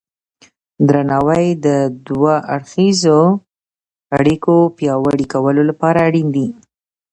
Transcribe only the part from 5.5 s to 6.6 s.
لپاره اړین دی.